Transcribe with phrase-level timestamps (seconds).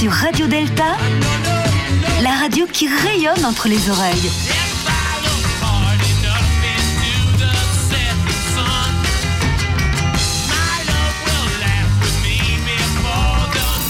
[0.00, 0.96] sur Radio Delta,
[2.24, 4.28] la radio qui rayonne entre les oreilles.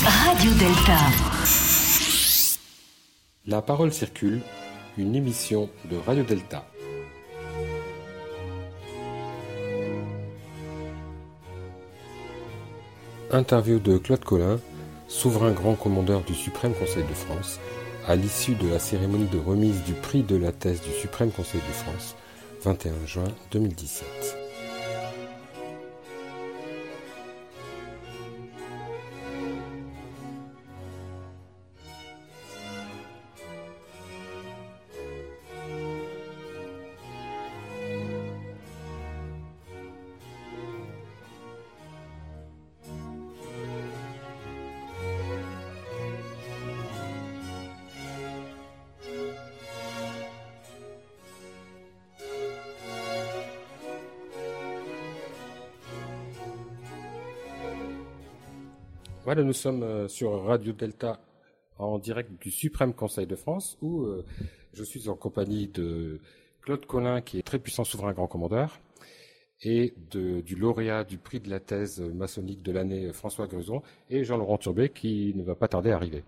[0.04, 0.98] Radio Delta.
[3.46, 4.42] La parole circule,
[4.98, 6.66] une émission de Radio Delta.
[13.30, 14.60] Interview de Claude Collin,
[15.10, 17.58] souverain grand commandeur du Suprême Conseil de France,
[18.06, 21.60] à l'issue de la cérémonie de remise du prix de la thèse du Suprême Conseil
[21.60, 22.16] de France,
[22.62, 24.39] 21 juin 2017.
[59.36, 61.20] Nous sommes euh, sur Radio Delta
[61.78, 64.26] en direct du Suprême Conseil de France où euh,
[64.72, 66.18] je suis en compagnie de
[66.62, 68.80] Claude Collin qui est très puissant souverain grand commandeur
[69.62, 74.58] et du lauréat du prix de la thèse maçonnique de l'année François Grezon et Jean-Laurent
[74.58, 76.24] Turbet qui ne va pas tarder à arriver.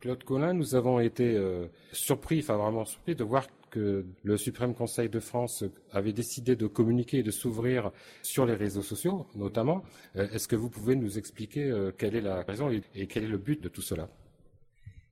[0.00, 4.74] Claude Collin, nous avons été euh, surpris, enfin vraiment surpris de voir que le Suprême
[4.74, 7.90] Conseil de France avait décidé de communiquer et de s'ouvrir
[8.22, 9.82] sur les réseaux sociaux, notamment.
[10.16, 13.28] Euh, Est-ce que vous pouvez nous expliquer euh, quelle est la raison et, quel est
[13.28, 14.08] le but de tout cela?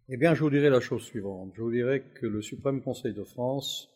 [0.09, 1.53] Eh bien, je vous dirais la chose suivante.
[1.57, 3.89] Je vous dirais que le Suprême Conseil de France,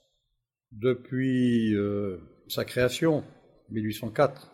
[0.73, 3.25] depuis euh, sa création,
[3.71, 4.53] 1804,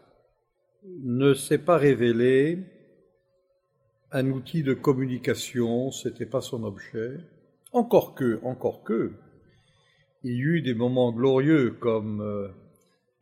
[1.03, 2.59] ne s'est pas révélé
[4.13, 7.19] un outil de communication, c'était pas son objet.
[7.73, 9.13] Encore que, encore que,
[10.27, 12.49] il y eut des moments glorieux comme euh,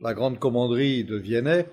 [0.00, 1.68] la grande commanderie de Viennet,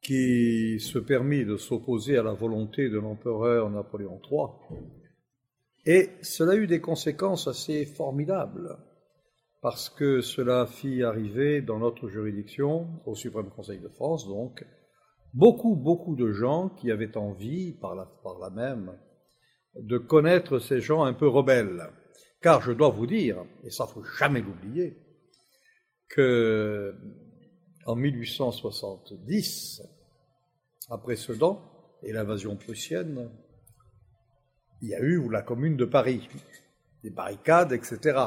[0.00, 4.78] qui se permit de s'opposer à la volonté de l'empereur Napoléon III.
[5.84, 8.78] Et cela eut des conséquences assez formidables,
[9.60, 14.64] parce que cela fit arriver dans notre juridiction, au Suprême Conseil de France, donc,
[15.34, 18.98] beaucoup, beaucoup de gens qui avaient envie, par là, par là même,
[19.74, 21.90] de connaître ces gens un peu rebelles.
[22.42, 24.96] Car je dois vous dire, et ça faut jamais l'oublier,
[26.08, 26.94] que
[27.86, 29.82] en 1870,
[30.90, 31.62] après Sedan
[32.02, 33.30] et l'invasion prussienne,
[34.82, 36.28] il y a eu la commune de Paris,
[37.02, 38.18] des barricades, etc.,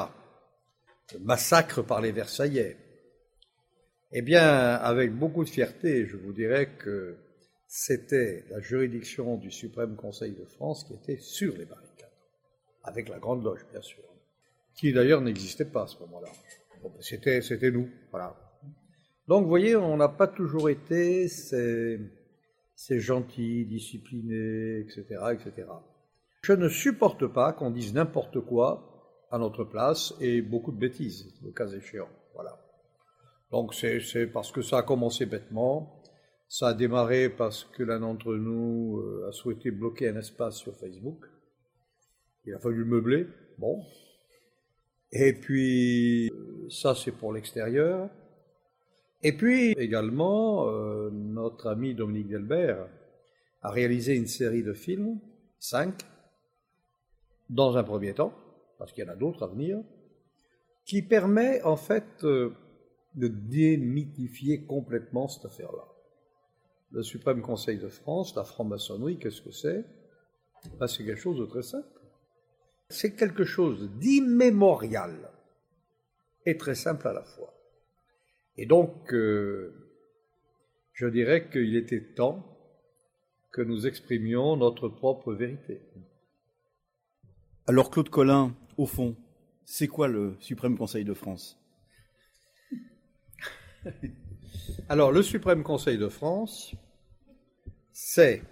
[1.12, 2.76] le massacre par les Versaillais.
[4.12, 7.16] Eh bien, avec beaucoup de fierté, je vous dirais que
[7.68, 11.95] c'était la juridiction du Suprême Conseil de France qui était sur les barricades,
[12.86, 14.02] avec la Grande Loge, bien sûr,
[14.74, 16.28] qui d'ailleurs n'existait pas à ce moment-là.
[16.82, 18.34] Bon, c'était, c'était nous, voilà.
[19.28, 21.98] Donc, vous voyez, on n'a pas toujours été ces,
[22.76, 25.68] ces gentils, disciplinés, etc., etc.
[26.42, 28.96] Je ne supporte pas qu'on dise n'importe quoi
[29.30, 32.08] à notre place et beaucoup de bêtises, le cas échéant.
[32.34, 32.56] Voilà.
[33.50, 36.02] Donc c'est, c'est parce que ça a commencé bêtement,
[36.48, 40.76] ça a démarré parce que l'un d'entre nous euh, a souhaité bloquer un espace sur
[40.76, 41.24] Facebook.
[42.46, 43.26] Il a fallu le meubler,
[43.58, 43.84] bon.
[45.12, 48.08] Et puis euh, ça c'est pour l'extérieur.
[49.22, 52.88] Et puis également, euh, notre ami Dominique Delbert
[53.62, 55.18] a réalisé une série de films,
[55.58, 56.02] cinq,
[57.48, 58.32] dans un premier temps,
[58.78, 59.82] parce qu'il y en a d'autres à venir,
[60.84, 62.54] qui permet en fait euh,
[63.14, 65.84] de démythifier complètement cette affaire-là.
[66.92, 69.84] Le Suprême Conseil de France, la franc-maçonnerie, qu'est-ce que c'est?
[70.78, 71.88] Ben, C'est quelque chose de très simple.
[72.88, 75.30] C'est quelque chose d'immémorial
[76.44, 77.52] et très simple à la fois.
[78.56, 79.74] Et donc, euh,
[80.92, 82.44] je dirais qu'il était temps
[83.52, 85.80] que nous exprimions notre propre vérité.
[87.66, 89.16] Alors Claude Collin, au fond,
[89.64, 91.58] c'est quoi le Suprême Conseil de France?
[94.88, 96.74] Alors, le Suprême Conseil de France,
[97.92, 98.42] c'est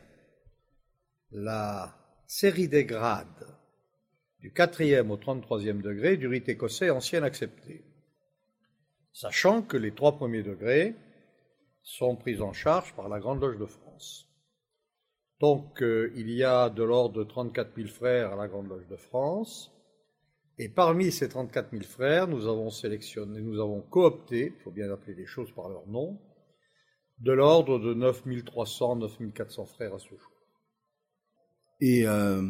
[1.30, 1.94] la
[2.26, 3.46] série des grades
[4.44, 7.82] du 4e au 33e degré du rite écossais ancien accepté,
[9.10, 10.94] sachant que les trois premiers degrés
[11.82, 14.28] sont pris en charge par la Grande Loge de France.
[15.40, 18.86] Donc, euh, il y a de l'ordre de 34 000 frères à la Grande Loge
[18.86, 19.72] de France,
[20.58, 24.92] et parmi ces 34 000 frères, nous avons sélectionné, nous avons coopté, il faut bien
[24.92, 26.20] appeler les choses par leur nom,
[27.18, 30.32] de l'ordre de 9 300, 9 400 frères à ce jour.
[31.80, 32.42] Et euh,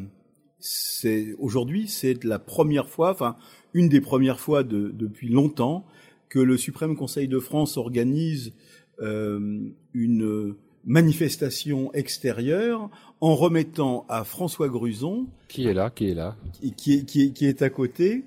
[0.66, 3.36] c'est aujourd'hui, c'est la première fois, enfin
[3.74, 5.84] une des premières fois de, depuis longtemps
[6.30, 8.54] que le Suprême Conseil de France organise
[9.02, 9.60] euh,
[9.92, 10.54] une
[10.86, 12.88] manifestation extérieure
[13.20, 16.34] en remettant à François Gruson, qui est là, qui est là,
[16.78, 18.24] qui est, qui est, qui est à côté,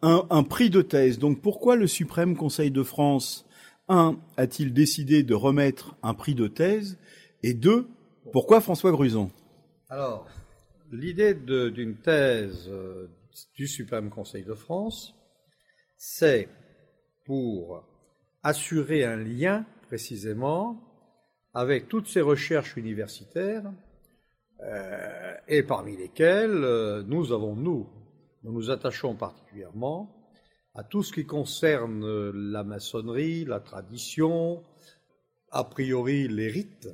[0.00, 1.18] un, un prix de thèse.
[1.18, 3.46] Donc pourquoi le Suprême Conseil de France,
[3.88, 6.96] un, a-t-il décidé de remettre un prix de thèse,
[7.42, 7.88] et deux,
[8.32, 9.30] pourquoi François Gruson?
[9.90, 10.26] Alors,
[10.92, 13.08] l'idée d'une thèse euh,
[13.54, 15.14] du Suprême Conseil de France,
[15.96, 16.48] c'est
[17.24, 17.84] pour
[18.42, 20.80] assurer un lien précisément
[21.54, 23.72] avec toutes ces recherches universitaires,
[24.60, 27.88] euh, et parmi lesquelles euh, nous avons, nous,
[28.42, 30.14] nous nous attachons particulièrement
[30.74, 34.62] à tout ce qui concerne la maçonnerie, la tradition,
[35.50, 36.88] a priori les rites.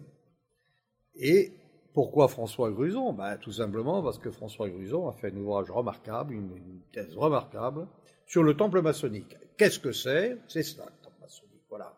[1.17, 1.53] Et
[1.95, 3.13] pourquoi François Gruson?
[3.13, 7.87] Ben, Tout simplement parce que François Gruson a fait un ouvrage remarquable, une, thèse remarquable,
[8.27, 9.37] sur le temple maçonnique.
[9.57, 10.37] Qu'est-ce que c'est?
[10.49, 11.63] C'est ça, le temple maçonnique.
[11.69, 11.97] Voilà.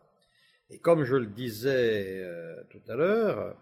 [0.68, 3.56] Et comme je le disais euh, tout à l'heure,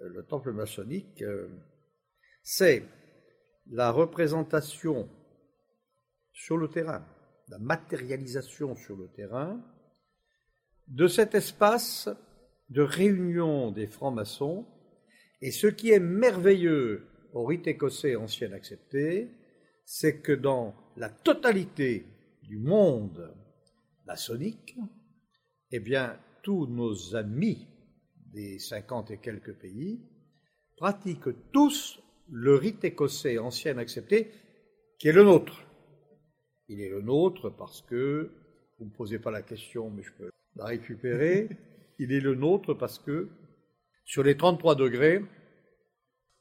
[0.00, 1.48] euh, le temple maçonnique, euh,
[2.42, 2.84] c'est
[3.68, 5.08] la représentation
[6.32, 7.04] sur le terrain,
[7.48, 9.60] la matérialisation sur le terrain
[10.86, 12.08] de cet espace
[12.68, 14.64] de réunion des francs-maçons.
[15.42, 19.30] Et ce qui est merveilleux au rite écossais ancien accepté,
[19.84, 22.06] c'est que dans la totalité
[22.42, 23.34] du monde
[24.06, 24.76] maçonnique,
[25.70, 27.66] eh bien, tous nos amis
[28.32, 30.00] des cinquante et quelques pays
[30.76, 32.00] pratiquent tous
[32.30, 34.30] le rite écossais ancien accepté,
[34.98, 35.64] qui est le nôtre.
[36.68, 38.30] Il est le nôtre parce que,
[38.78, 41.48] vous ne me posez pas la question, mais je peux la récupérer,
[41.98, 43.28] il est le nôtre parce que,
[44.06, 45.20] sur les 33 degrés,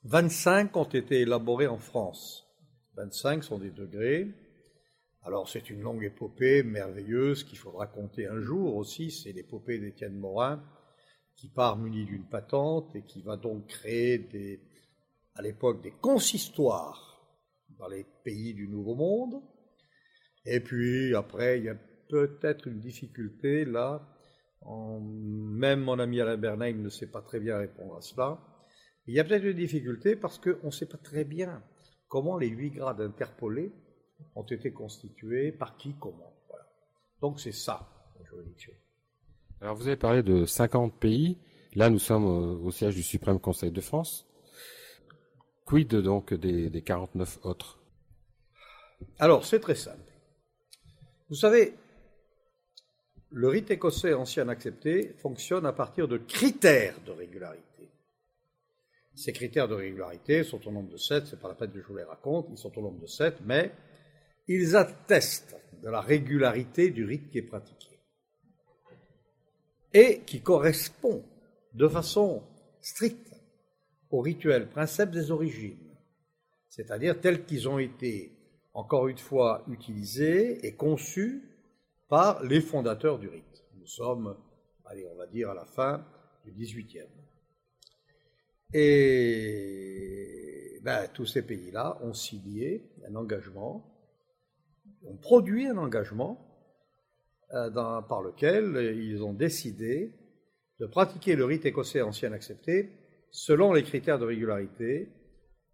[0.03, 2.47] 25 ont été élaborés en France.
[2.95, 4.33] 25 sont des degrés
[5.25, 10.15] alors c'est une longue épopée merveilleuse qu'il faudra compter un jour aussi, c'est l'épopée d'Étienne
[10.15, 10.63] Morin
[11.35, 14.61] qui part muni d'une patente et qui va donc créer des,
[15.33, 17.19] à l'époque des consistoires
[17.79, 19.41] dans les pays du Nouveau Monde.
[20.45, 21.75] Et puis après, il y a
[22.07, 24.07] peut-être une difficulté là,
[24.67, 28.39] même mon ami Alain Bernheim ne sait pas très bien répondre à cela.
[29.07, 31.63] Il y a peut-être une difficulté parce qu'on ne sait pas très bien
[32.07, 33.71] comment les huit grades interpolés
[34.35, 36.33] ont été constitués, par qui, comment.
[36.49, 36.65] Voilà.
[37.21, 38.73] Donc c'est ça, la juridiction.
[39.61, 41.37] Alors vous avez parlé de 50 pays.
[41.75, 44.25] Là, nous sommes au, siège du Suprême Conseil de France.
[45.65, 47.79] Quid donc des, des 49 autres?
[49.19, 49.99] Alors, c'est très simple.
[51.29, 51.73] Vous savez,
[53.35, 57.89] le rite écossais ancien accepté fonctionne à partir de critères de régularité.
[59.13, 61.85] Ces critères de régularité sont au nombre de sept, c'est pas la peine que je
[61.85, 63.73] vous les raconte, ils sont au nombre de sept, mais
[64.47, 67.99] ils attestent de la régularité du rite qui est pratiqué
[69.93, 71.21] et qui correspond
[71.73, 72.41] de façon
[72.79, 73.33] stricte
[74.11, 75.93] au rituel principe des origines,
[76.69, 78.31] c'est-à-dire tels qu'ils ont été,
[78.73, 81.54] encore une fois, utilisés et conçus
[82.07, 83.63] par les fondateurs du rite.
[83.77, 84.37] Nous sommes,
[84.85, 86.05] allez, on va dire, à la fin
[86.43, 87.03] du XVIIIe.
[88.73, 93.91] Et ben, tous ces pays-là ont signé un engagement
[95.07, 96.39] ont produit un engagement
[97.53, 97.69] euh,
[98.01, 100.13] par lequel ils ont décidé
[100.79, 102.91] de pratiquer le rite écossais ancien accepté
[103.31, 105.09] selon les critères de régularité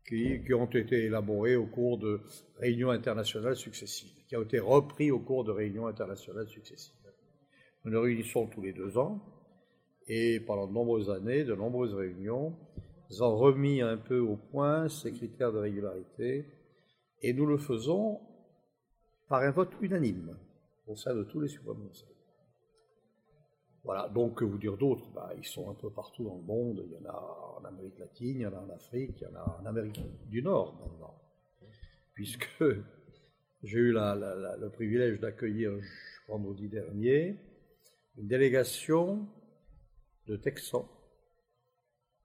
[0.08, 2.22] qui, ont été élaborés au cours de
[2.58, 6.96] réunions internationales successives, qui ont été repris au cours de réunions internationales successives.
[7.84, 9.20] Nous nous réunissons tous les deux ans
[10.08, 12.56] et pendant de nombreuses années, de nombreuses réunions,
[13.10, 16.46] nous avons remis un peu au point ces critères de régularité
[17.22, 18.20] et nous le faisons
[19.28, 20.38] par un vote unanime
[20.88, 22.21] au sein de tous les suprêmes conseils.
[23.84, 26.84] Voilà, donc que vous dire d'autres bah, Ils sont un peu partout dans le monde.
[26.86, 29.28] Il y en a en Amérique latine, il y en a en Afrique, il y
[29.28, 31.16] en a en Amérique du Nord maintenant.
[32.14, 32.64] Puisque
[33.64, 35.72] j'ai eu le privilège d'accueillir
[36.28, 37.38] vendredi dernier
[38.18, 39.28] une délégation
[40.28, 40.86] de Texans,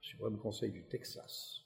[0.00, 1.62] Suprême Conseil du Texas,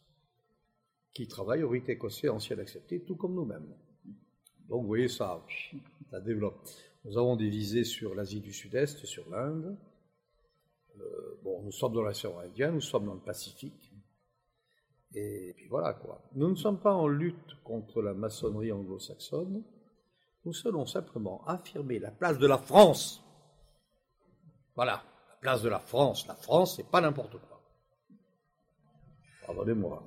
[1.12, 3.75] qui travaille au rite écossais ancien accepté, tout comme nous-mêmes.
[4.68, 5.44] Donc vous voyez, ça,
[6.11, 6.68] ça développe.
[7.04, 9.76] Nous avons des visées sur l'Asie du Sud-Est, sur l'Inde.
[10.99, 13.92] Euh, bon, nous sommes dans l'océan Indien, nous sommes dans le Pacifique.
[15.14, 16.23] Et puis voilà quoi.
[16.35, 19.62] Nous ne sommes pas en lutte contre la maçonnerie anglo-saxonne.
[20.45, 23.23] Nous souhaitons simplement affirmer la place de la France.
[24.76, 26.26] Voilà, la place de la France.
[26.28, 27.61] La France, c'est pas n'importe quoi.
[29.47, 30.04] Pardonnez-moi.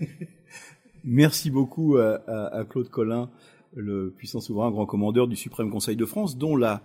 [1.04, 3.30] Merci beaucoup à, à, Claude Collin,
[3.76, 6.82] le puissant souverain grand commandeur du Suprême Conseil de France, dont la,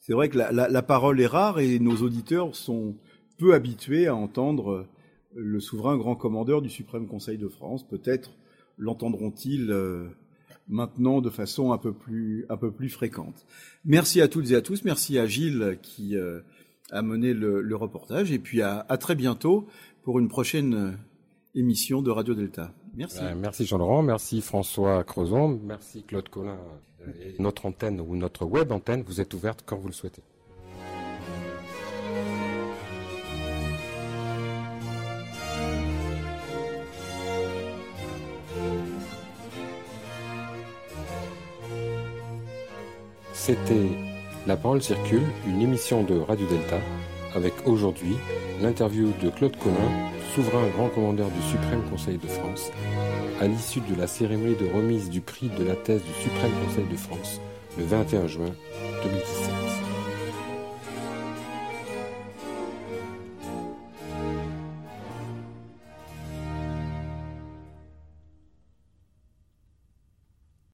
[0.00, 2.94] c'est vrai que la, parole est rare et nos auditeurs sont
[3.36, 4.86] peu habitués à entendre
[5.34, 7.86] le souverain grand commandeur du Suprême Conseil de France.
[7.86, 8.30] Peut-être
[8.78, 10.06] l'entendront-ils euh,
[10.68, 13.44] maintenant de façon un peu plus fréquente.
[13.84, 14.84] Merci à toutes et à tous.
[14.84, 16.40] Merci à Gilles qui euh,
[16.90, 19.66] a mené le, reportage et puis à, à, très bientôt
[20.02, 20.90] pour une prochaine euh,
[21.54, 22.72] émission de Radio Delta.
[22.98, 23.64] Merci.
[23.64, 26.58] Jean-Laurent, merci François Crozon, merci Claude Collin.
[27.06, 30.22] Et notre antenne ou notre web antenne, vous êtes ouverte quand vous le souhaitez.
[43.32, 43.88] C'était
[44.46, 46.80] La parole circule, une émission de Radio Delta,
[47.34, 48.16] avec aujourd'hui
[48.60, 52.70] l'interview de Claude Collin, souverain grand commandeur du Suprême Conseil de France,
[53.40, 56.86] à l'issue de la cérémonie de remise du prix de la thèse du Suprême Conseil
[56.90, 57.40] de France
[57.78, 58.50] le 21 juin
[59.02, 59.47] 2017.